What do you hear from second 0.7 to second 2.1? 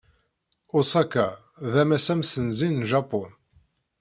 Osaka d ammas